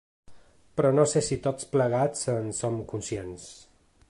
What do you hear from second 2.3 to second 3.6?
en som conscients.